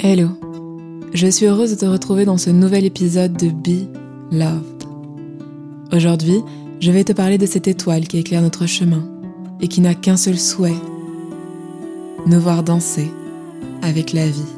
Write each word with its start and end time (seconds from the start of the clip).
Hello, 0.00 0.28
je 1.12 1.26
suis 1.26 1.46
heureuse 1.46 1.72
de 1.72 1.76
te 1.76 1.84
retrouver 1.84 2.24
dans 2.24 2.38
ce 2.38 2.50
nouvel 2.50 2.84
épisode 2.84 3.32
de 3.32 3.48
Be 3.48 3.88
Loved. 4.30 4.84
Aujourd'hui, 5.92 6.40
je 6.78 6.92
vais 6.92 7.02
te 7.02 7.12
parler 7.12 7.36
de 7.36 7.46
cette 7.46 7.66
étoile 7.66 8.06
qui 8.06 8.18
éclaire 8.18 8.40
notre 8.40 8.66
chemin 8.66 9.02
et 9.60 9.66
qui 9.66 9.80
n'a 9.80 9.96
qu'un 9.96 10.16
seul 10.16 10.38
souhait, 10.38 10.78
nous 12.26 12.40
voir 12.40 12.62
danser 12.62 13.10
avec 13.82 14.12
la 14.12 14.28
vie. 14.28 14.54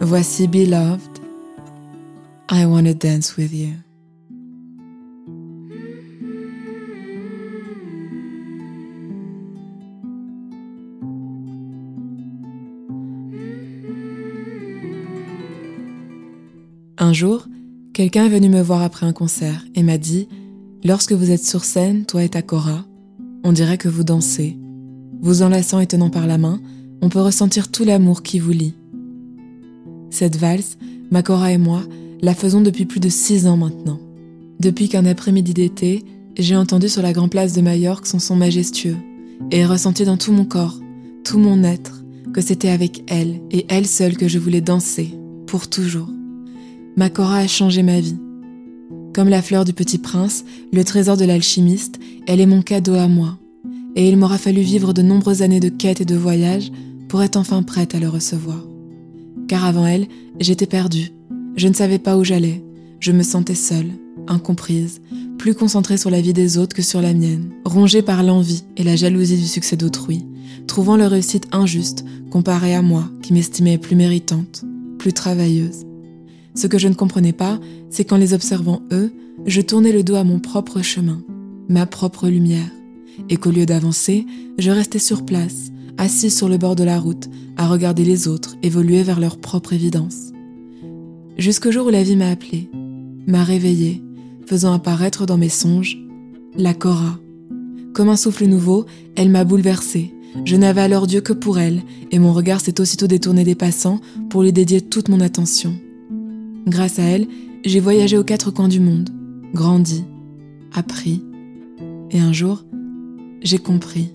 Voici 0.00 0.46
Be 0.46 0.68
Loved, 0.68 1.18
I 2.52 2.64
Wanna 2.64 2.94
Dance 2.94 3.36
With 3.36 3.52
You. 3.52 3.87
Un 17.00 17.12
jour, 17.12 17.46
quelqu'un 17.92 18.26
est 18.26 18.28
venu 18.28 18.48
me 18.48 18.60
voir 18.60 18.82
après 18.82 19.06
un 19.06 19.12
concert 19.12 19.64
et 19.76 19.84
m'a 19.84 19.98
dit 19.98 20.26
Lorsque 20.82 21.12
vous 21.12 21.30
êtes 21.30 21.44
sur 21.44 21.62
scène, 21.62 22.04
toi 22.04 22.24
et 22.24 22.28
ta 22.28 22.42
Cora, 22.42 22.84
on 23.44 23.52
dirait 23.52 23.78
que 23.78 23.88
vous 23.88 24.02
dansez. 24.02 24.58
Vous 25.20 25.42
enlaçant 25.42 25.78
et 25.78 25.86
tenant 25.86 26.10
par 26.10 26.26
la 26.26 26.38
main, 26.38 26.60
on 27.00 27.08
peut 27.08 27.20
ressentir 27.20 27.70
tout 27.70 27.84
l'amour 27.84 28.24
qui 28.24 28.40
vous 28.40 28.50
lie. 28.50 28.74
Cette 30.10 30.36
valse, 30.36 30.76
ma 31.12 31.22
Cora 31.22 31.52
et 31.52 31.58
moi, 31.58 31.84
la 32.20 32.34
faisons 32.34 32.62
depuis 32.62 32.84
plus 32.84 33.00
de 33.00 33.08
six 33.08 33.46
ans 33.46 33.56
maintenant. 33.56 34.00
Depuis 34.58 34.88
qu'un 34.88 35.06
après-midi 35.06 35.54
d'été, 35.54 36.04
j'ai 36.36 36.56
entendu 36.56 36.88
sur 36.88 37.02
la 37.02 37.12
grande 37.12 37.30
place 37.30 37.52
de 37.52 37.60
Majorque 37.60 38.08
son 38.08 38.18
son 38.18 38.34
majestueux 38.34 38.96
et 39.52 39.64
ressenti 39.64 40.04
dans 40.04 40.16
tout 40.16 40.32
mon 40.32 40.44
corps, 40.44 40.80
tout 41.22 41.38
mon 41.38 41.62
être, 41.62 42.02
que 42.34 42.40
c'était 42.40 42.70
avec 42.70 43.04
elle 43.06 43.40
et 43.52 43.66
elle 43.68 43.86
seule 43.86 44.16
que 44.16 44.26
je 44.26 44.40
voulais 44.40 44.60
danser, 44.60 45.14
pour 45.46 45.68
toujours 45.68 46.08
ma 46.98 47.10
Cora 47.10 47.36
a 47.36 47.46
changé 47.46 47.84
ma 47.84 48.00
vie. 48.00 48.16
Comme 49.14 49.28
la 49.28 49.40
fleur 49.40 49.64
du 49.64 49.72
petit 49.72 49.98
prince, 49.98 50.44
le 50.72 50.82
trésor 50.82 51.16
de 51.16 51.24
l'alchimiste, 51.24 52.00
elle 52.26 52.40
est 52.40 52.46
mon 52.46 52.60
cadeau 52.60 52.94
à 52.94 53.06
moi. 53.06 53.38
Et 53.94 54.08
il 54.08 54.16
m'aura 54.16 54.36
fallu 54.36 54.62
vivre 54.62 54.92
de 54.92 55.00
nombreuses 55.00 55.42
années 55.42 55.60
de 55.60 55.68
quête 55.68 56.00
et 56.00 56.04
de 56.04 56.16
voyage 56.16 56.72
pour 57.08 57.22
être 57.22 57.36
enfin 57.36 57.62
prête 57.62 57.94
à 57.94 58.00
le 58.00 58.08
recevoir. 58.08 58.64
Car 59.46 59.64
avant 59.64 59.86
elle, 59.86 60.08
j'étais 60.40 60.66
perdue. 60.66 61.12
Je 61.54 61.68
ne 61.68 61.72
savais 61.72 62.00
pas 62.00 62.18
où 62.18 62.24
j'allais. 62.24 62.64
Je 62.98 63.12
me 63.12 63.22
sentais 63.22 63.54
seule, 63.54 63.92
incomprise, 64.26 65.00
plus 65.38 65.54
concentrée 65.54 65.98
sur 65.98 66.10
la 66.10 66.20
vie 66.20 66.32
des 66.32 66.58
autres 66.58 66.74
que 66.74 66.82
sur 66.82 67.00
la 67.00 67.14
mienne, 67.14 67.50
rongée 67.64 68.02
par 68.02 68.24
l'envie 68.24 68.64
et 68.76 68.82
la 68.82 68.96
jalousie 68.96 69.38
du 69.38 69.46
succès 69.46 69.76
d'autrui, 69.76 70.26
trouvant 70.66 70.96
leur 70.96 71.12
réussite 71.12 71.46
injuste 71.52 72.04
comparée 72.32 72.74
à 72.74 72.82
moi 72.82 73.04
qui 73.22 73.34
m'estimais 73.34 73.78
plus 73.78 73.94
méritante, 73.94 74.64
plus 74.98 75.12
travailleuse. 75.12 75.87
Ce 76.58 76.66
que 76.66 76.76
je 76.76 76.88
ne 76.88 76.94
comprenais 76.94 77.32
pas, 77.32 77.60
c'est 77.88 78.04
qu'en 78.04 78.16
les 78.16 78.34
observant 78.34 78.82
eux, 78.90 79.12
je 79.46 79.60
tournais 79.60 79.92
le 79.92 80.02
dos 80.02 80.16
à 80.16 80.24
mon 80.24 80.40
propre 80.40 80.82
chemin, 80.82 81.22
ma 81.68 81.86
propre 81.86 82.26
lumière, 82.26 82.72
et 83.28 83.36
qu'au 83.36 83.52
lieu 83.52 83.64
d'avancer, 83.64 84.26
je 84.58 84.72
restais 84.72 84.98
sur 84.98 85.24
place, 85.24 85.70
assise 85.98 86.36
sur 86.36 86.48
le 86.48 86.58
bord 86.58 86.74
de 86.74 86.82
la 86.82 86.98
route, 86.98 87.28
à 87.58 87.68
regarder 87.68 88.04
les 88.04 88.26
autres 88.26 88.56
évoluer 88.64 89.04
vers 89.04 89.20
leur 89.20 89.38
propre 89.38 89.72
évidence. 89.72 90.32
Jusqu'au 91.36 91.70
jour 91.70 91.86
où 91.86 91.90
la 91.90 92.02
vie 92.02 92.16
m'a 92.16 92.30
appelée, 92.30 92.68
m'a 93.28 93.44
réveillée, 93.44 94.02
faisant 94.44 94.72
apparaître 94.72 95.26
dans 95.26 95.38
mes 95.38 95.48
songes 95.48 95.96
la 96.56 96.74
Cora. 96.74 97.20
Comme 97.94 98.08
un 98.08 98.16
souffle 98.16 98.46
nouveau, 98.46 98.84
elle 99.14 99.30
m'a 99.30 99.44
bouleversée. 99.44 100.12
Je 100.44 100.56
n'avais 100.56 100.80
alors 100.80 101.06
Dieu 101.06 101.20
que 101.20 101.32
pour 101.32 101.60
elle, 101.60 101.82
et 102.10 102.18
mon 102.18 102.32
regard 102.32 102.60
s'est 102.60 102.80
aussitôt 102.80 103.06
détourné 103.06 103.44
des 103.44 103.54
passants 103.54 104.00
pour 104.28 104.42
lui 104.42 104.52
dédier 104.52 104.80
toute 104.80 105.08
mon 105.08 105.20
attention. 105.20 105.78
Grâce 106.68 106.98
à 106.98 107.02
elle, 107.02 107.26
j'ai 107.64 107.80
voyagé 107.80 108.18
aux 108.18 108.24
quatre 108.24 108.50
coins 108.50 108.68
du 108.68 108.78
monde, 108.78 109.08
grandi, 109.54 110.04
appris, 110.74 111.24
et 112.10 112.20
un 112.20 112.34
jour, 112.34 112.62
j'ai 113.40 113.56
compris. 113.56 114.10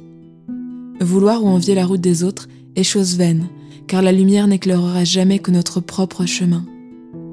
Vouloir 1.01 1.43
ou 1.43 1.47
envier 1.47 1.73
la 1.73 1.87
route 1.87 1.99
des 1.99 2.23
autres 2.23 2.47
est 2.75 2.83
chose 2.83 3.17
vaine, 3.17 3.47
car 3.87 4.03
la 4.03 4.11
lumière 4.11 4.47
n'éclairera 4.47 5.03
jamais 5.03 5.39
que 5.39 5.49
notre 5.49 5.79
propre 5.79 6.27
chemin. 6.27 6.63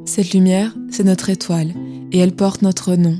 Cette 0.06 0.32
lumière, 0.32 0.74
c'est 0.90 1.04
notre 1.04 1.28
étoile, 1.28 1.74
et 2.12 2.18
elle 2.18 2.34
porte 2.34 2.62
notre 2.62 2.96
nom. 2.96 3.18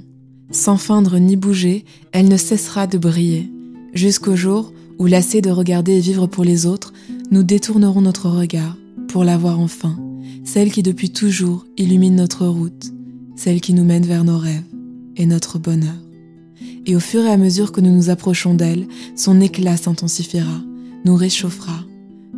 Sans 0.50 0.78
feindre 0.78 1.18
ni 1.18 1.36
bouger, 1.36 1.84
elle 2.12 2.28
ne 2.28 2.38
cessera 2.38 2.86
de 2.86 2.96
briller, 2.96 3.50
jusqu'au 3.92 4.36
jour 4.36 4.72
où, 4.98 5.04
lassés 5.04 5.42
de 5.42 5.50
regarder 5.50 5.98
et 5.98 6.00
vivre 6.00 6.26
pour 6.26 6.44
les 6.44 6.64
autres, 6.64 6.94
nous 7.30 7.42
détournerons 7.42 8.00
notre 8.00 8.30
regard 8.30 8.78
pour 9.06 9.22
la 9.22 9.36
voir 9.36 9.60
enfin 9.60 9.98
celle 10.44 10.72
qui 10.72 10.82
depuis 10.82 11.10
toujours 11.10 11.66
illumine 11.76 12.16
notre 12.16 12.46
route, 12.46 12.92
celle 13.36 13.60
qui 13.60 13.74
nous 13.74 13.84
mène 13.84 14.04
vers 14.04 14.24
nos 14.24 14.38
rêves 14.38 14.64
et 15.16 15.26
notre 15.26 15.58
bonheur. 15.58 15.94
Et 16.86 16.96
au 16.96 17.00
fur 17.00 17.24
et 17.24 17.30
à 17.30 17.36
mesure 17.36 17.72
que 17.72 17.80
nous 17.80 17.94
nous 17.94 18.10
approchons 18.10 18.54
d'elle, 18.54 18.86
son 19.16 19.40
éclat 19.40 19.76
s'intensifiera, 19.76 20.60
nous 21.04 21.14
réchauffera, 21.14 21.84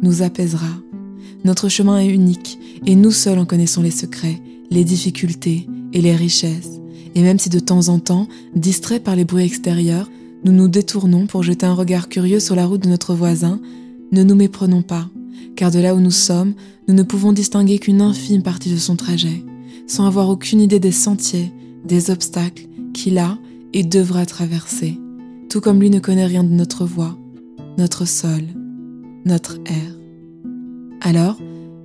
nous 0.03 0.23
apaisera. 0.23 0.67
Notre 1.45 1.69
chemin 1.69 1.99
est 1.99 2.09
unique 2.09 2.59
et 2.87 2.95
nous 2.95 3.11
seuls 3.11 3.39
en 3.39 3.47
connaissons 3.47 3.83
les 3.83 3.91
secrets, 3.91 4.41
les 4.71 4.85
difficultés 4.85 5.67
et 5.93 6.01
les 6.01 6.17
richesses. 6.17 6.81
Et 7.15 7.23
même 7.23 7.39
si 7.39 7.51
de 7.51 7.59
temps 7.59 7.89
en 7.89 7.99
temps, 7.99 8.29
distraits 8.55 9.03
par 9.03 9.17
les 9.17 9.25
bruits 9.25 9.45
extérieurs, 9.45 10.09
nous 10.45 10.53
nous 10.53 10.69
détournons 10.69 11.27
pour 11.27 11.43
jeter 11.43 11.67
un 11.67 11.75
regard 11.75 12.09
curieux 12.09 12.41
sur 12.41 12.57
la 12.57 12.67
route 12.67 12.83
de 12.83 12.89
notre 12.89 13.15
voisin, 13.15 13.61
ne 14.13 14.23
nous 14.23 14.35
méprenons 14.35 14.83
pas, 14.83 15.09
car 15.57 15.71
de 15.71 15.79
là 15.79 15.95
où 15.95 16.01
nous 16.01 16.11
sommes, 16.11 16.55
nous 16.89 16.95
ne 16.95 17.03
pouvons 17.03 17.33
distinguer 17.33 17.79
qu'une 17.79 18.01
infime 18.01 18.43
partie 18.43 18.71
de 18.71 18.77
son 18.77 18.97
trajet, 18.97 19.45
sans 19.87 20.07
avoir 20.07 20.29
aucune 20.29 20.61
idée 20.61 20.81
des 20.81 20.93
sentiers, 20.93 21.53
des 21.85 22.11
obstacles 22.11 22.67
qu'il 22.95 23.19
a 23.19 23.39
et 23.73 23.85
devra 23.85 24.27
traverser, 24.27 24.99
tout 25.49 25.61
comme 25.61 25.81
lui 25.81 25.91
ne 25.91 26.01
connaît 26.01 26.27
rien 26.27 26.45
de 26.45 26.53
notre 26.53 26.85
voie, 26.85 27.17
notre 27.79 28.07
sol, 28.07 28.43
notre 29.25 29.59
air. 29.67 29.97
Alors, 31.01 31.39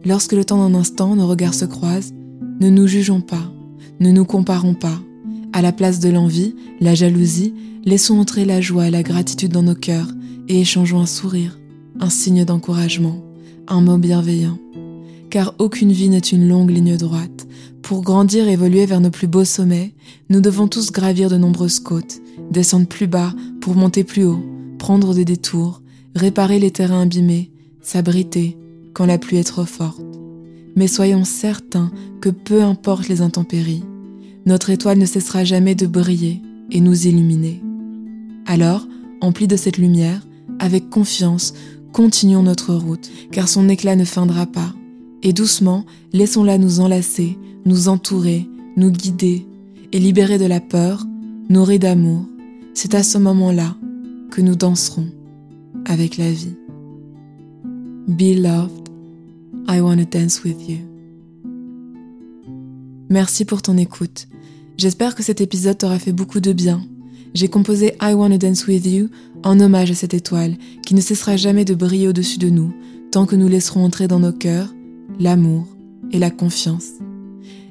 lorsque 0.05 0.33
le 0.33 0.45
temps 0.45 0.67
d'un 0.67 0.77
instant 0.77 1.15
nos 1.15 1.27
regards 1.27 1.53
se 1.53 1.65
croisent, 1.65 2.13
ne 2.59 2.69
nous 2.69 2.87
jugeons 2.87 3.21
pas, 3.21 3.51
ne 3.99 4.11
nous 4.11 4.25
comparons 4.25 4.73
pas. 4.73 4.99
À 5.53 5.61
la 5.61 5.71
place 5.71 5.99
de 5.99 6.09
l'envie, 6.09 6.55
la 6.79 6.93
jalousie, 6.93 7.53
laissons 7.85 8.19
entrer 8.19 8.45
la 8.45 8.61
joie 8.61 8.87
et 8.87 8.91
la 8.91 9.03
gratitude 9.03 9.51
dans 9.51 9.63
nos 9.63 9.75
cœurs 9.75 10.11
et 10.47 10.61
échangeons 10.61 10.99
un 10.99 11.05
sourire, 11.05 11.59
un 11.99 12.09
signe 12.09 12.45
d'encouragement, 12.45 13.23
un 13.67 13.81
mot 13.81 13.97
bienveillant. 13.97 14.57
Car 15.29 15.53
aucune 15.59 15.91
vie 15.91 16.09
n'est 16.09 16.19
une 16.19 16.47
longue 16.47 16.71
ligne 16.71 16.97
droite. 16.97 17.47
Pour 17.81 18.01
grandir 18.01 18.47
et 18.47 18.53
évoluer 18.53 18.85
vers 18.85 19.01
nos 19.01 19.09
plus 19.09 19.27
beaux 19.27 19.45
sommets, 19.45 19.93
nous 20.29 20.41
devons 20.41 20.67
tous 20.67 20.91
gravir 20.91 21.29
de 21.29 21.37
nombreuses 21.37 21.79
côtes, 21.79 22.21
descendre 22.51 22.87
plus 22.87 23.07
bas 23.07 23.33
pour 23.61 23.75
monter 23.75 24.03
plus 24.03 24.25
haut, 24.25 24.43
prendre 24.77 25.13
des 25.13 25.25
détours, 25.25 25.81
réparer 26.15 26.59
les 26.59 26.71
terrains 26.71 27.03
abîmés, 27.03 27.51
s'abriter 27.81 28.57
quand 28.93 29.05
la 29.05 29.17
pluie 29.17 29.37
est 29.37 29.43
trop 29.43 29.65
forte. 29.65 30.01
Mais 30.75 30.87
soyons 30.87 31.23
certains 31.23 31.91
que 32.21 32.29
peu 32.29 32.63
importe 32.63 33.07
les 33.07 33.21
intempéries, 33.21 33.83
notre 34.45 34.69
étoile 34.69 34.97
ne 34.97 35.05
cessera 35.05 35.43
jamais 35.43 35.75
de 35.75 35.87
briller 35.87 36.41
et 36.71 36.81
nous 36.81 37.07
illuminer. 37.07 37.61
Alors, 38.45 38.87
emplis 39.21 39.47
de 39.47 39.57
cette 39.57 39.77
lumière, 39.77 40.25
avec 40.59 40.89
confiance, 40.89 41.53
Continuons 41.97 42.43
notre 42.43 42.75
route, 42.75 43.09
car 43.31 43.49
son 43.49 43.69
éclat 43.69 43.95
ne 43.95 44.05
feindra 44.05 44.45
pas. 44.45 44.71
Et 45.23 45.33
doucement, 45.33 45.83
laissons-la 46.13 46.59
nous 46.59 46.79
enlacer, 46.79 47.39
nous 47.65 47.87
entourer, 47.87 48.47
nous 48.75 48.91
guider, 48.91 49.47
et 49.91 49.97
libérer 49.97 50.37
de 50.37 50.45
la 50.45 50.59
peur, 50.59 51.07
nourrir 51.49 51.79
d'amour. 51.79 52.21
C'est 52.75 52.93
à 52.93 53.01
ce 53.01 53.17
moment-là 53.17 53.75
que 54.29 54.41
nous 54.41 54.55
danserons 54.55 55.07
avec 55.85 56.17
la 56.17 56.31
vie. 56.31 56.53
Be 58.07 58.37
loved, 58.37 58.89
I 59.67 59.81
want 59.81 59.97
to 59.97 60.05
dance 60.05 60.43
with 60.43 60.69
you. 60.69 60.77
Merci 63.09 63.43
pour 63.43 63.63
ton 63.63 63.75
écoute. 63.75 64.27
J'espère 64.77 65.15
que 65.15 65.23
cet 65.23 65.41
épisode 65.41 65.79
t'aura 65.79 65.97
fait 65.97 66.13
beaucoup 66.13 66.41
de 66.41 66.53
bien 66.53 66.85
j'ai 67.33 67.47
composé 67.47 67.93
I 68.01 68.13
Wanna 68.13 68.37
Dance 68.37 68.67
With 68.67 68.85
You 68.85 69.09
en 69.43 69.59
hommage 69.59 69.91
à 69.91 69.95
cette 69.95 70.13
étoile 70.13 70.55
qui 70.85 70.95
ne 70.95 71.01
cessera 71.01 71.37
jamais 71.37 71.65
de 71.65 71.75
briller 71.75 72.07
au-dessus 72.07 72.39
de 72.39 72.49
nous 72.49 72.73
tant 73.11 73.25
que 73.25 73.35
nous 73.35 73.47
laisserons 73.47 73.83
entrer 73.83 74.07
dans 74.07 74.19
nos 74.19 74.31
cœurs 74.31 74.73
l'amour 75.19 75.65
et 76.11 76.19
la 76.19 76.29
confiance. 76.29 76.93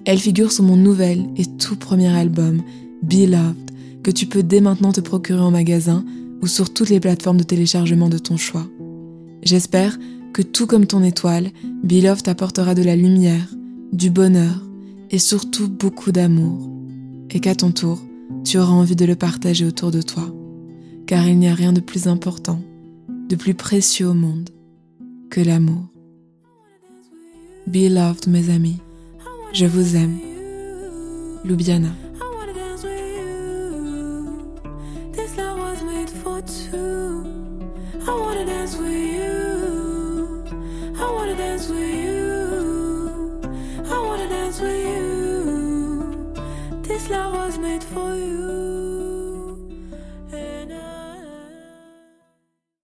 Elle 0.04 0.18
figure 0.18 0.52
sur 0.52 0.64
mon 0.64 0.76
nouvel 0.76 1.26
et 1.36 1.44
tout 1.44 1.76
premier 1.76 2.08
album, 2.08 2.62
Be 3.02 3.28
Loved, 3.28 3.70
que 4.02 4.10
tu 4.10 4.26
peux 4.26 4.42
dès 4.42 4.60
maintenant 4.60 4.92
te 4.92 5.00
procurer 5.00 5.40
en 5.40 5.50
magasin 5.50 6.04
ou 6.42 6.46
sur 6.46 6.72
toutes 6.72 6.90
les 6.90 7.00
plateformes 7.00 7.38
de 7.38 7.42
téléchargement 7.44 8.08
de 8.08 8.18
ton 8.18 8.36
choix. 8.36 8.66
J'espère 9.42 9.98
que 10.32 10.42
tout 10.42 10.66
comme 10.66 10.86
ton 10.86 11.02
étoile, 11.02 11.50
Be 11.82 12.02
Loved 12.02 12.22
t'apportera 12.22 12.74
de 12.74 12.82
la 12.82 12.94
lumière, 12.94 13.48
du 13.92 14.10
bonheur 14.10 14.62
et 15.10 15.18
surtout 15.18 15.68
beaucoup 15.68 16.12
d'amour. 16.12 16.70
Et 17.30 17.40
qu'à 17.40 17.54
ton 17.54 17.70
tour, 17.70 18.00
tu 18.46 18.58
auras 18.58 18.72
envie 18.72 18.94
de 18.94 19.04
le 19.04 19.16
partager 19.16 19.64
autour 19.64 19.90
de 19.90 20.00
toi, 20.00 20.32
car 21.08 21.26
il 21.26 21.36
n'y 21.36 21.48
a 21.48 21.54
rien 21.54 21.72
de 21.72 21.80
plus 21.80 22.06
important, 22.06 22.60
de 23.28 23.34
plus 23.34 23.54
précieux 23.54 24.06
au 24.06 24.14
monde 24.14 24.50
que 25.30 25.40
l'amour. 25.40 25.88
Be 27.66 27.90
loved, 27.90 28.28
mes 28.28 28.50
amis. 28.50 28.78
Je 29.52 29.66
vous 29.66 29.96
aime. 29.96 30.18
Ljubljana. 31.44 31.90
I 41.28 41.34
dance 41.34 41.68
with 41.68 41.80
you. 41.80 41.95
this 47.06 47.16
love 47.16 47.34
was 47.34 47.58
made 47.58 47.84
for 47.84 48.16
you. 48.16 48.55